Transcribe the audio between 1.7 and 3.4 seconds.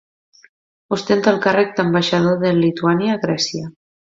d'ambaixador de Lituània a